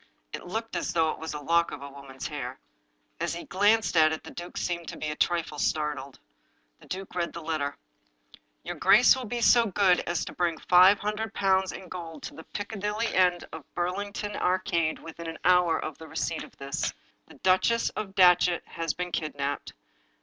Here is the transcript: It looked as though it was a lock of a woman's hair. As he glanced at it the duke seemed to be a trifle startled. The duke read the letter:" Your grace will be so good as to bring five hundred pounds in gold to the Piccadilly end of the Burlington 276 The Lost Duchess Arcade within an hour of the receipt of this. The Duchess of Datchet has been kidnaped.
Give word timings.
It 0.33 0.47
looked 0.47 0.75
as 0.75 0.93
though 0.93 1.11
it 1.11 1.19
was 1.19 1.35
a 1.35 1.39
lock 1.39 1.69
of 1.69 1.83
a 1.83 1.87
woman's 1.91 2.25
hair. 2.27 2.59
As 3.19 3.35
he 3.35 3.43
glanced 3.45 3.95
at 3.95 4.11
it 4.11 4.23
the 4.23 4.31
duke 4.31 4.57
seemed 4.57 4.87
to 4.87 4.97
be 4.97 5.09
a 5.09 5.15
trifle 5.15 5.59
startled. 5.59 6.17
The 6.79 6.87
duke 6.87 7.13
read 7.13 7.33
the 7.33 7.43
letter:" 7.43 7.77
Your 8.63 8.77
grace 8.77 9.15
will 9.15 9.25
be 9.27 9.41
so 9.41 9.67
good 9.67 9.99
as 10.07 10.25
to 10.25 10.33
bring 10.33 10.57
five 10.57 10.97
hundred 10.97 11.35
pounds 11.35 11.71
in 11.71 11.87
gold 11.87 12.23
to 12.23 12.33
the 12.33 12.45
Piccadilly 12.45 13.13
end 13.13 13.43
of 13.53 13.61
the 13.61 13.65
Burlington 13.75 14.31
276 14.31 14.41
The 14.41 14.43
Lost 14.43 14.63
Duchess 14.63 14.73
Arcade 14.73 14.99
within 15.05 15.27
an 15.27 15.39
hour 15.45 15.79
of 15.79 15.99
the 15.99 16.07
receipt 16.07 16.43
of 16.43 16.57
this. 16.57 16.91
The 17.27 17.35
Duchess 17.35 17.89
of 17.91 18.15
Datchet 18.15 18.63
has 18.65 18.95
been 18.95 19.11
kidnaped. 19.11 19.73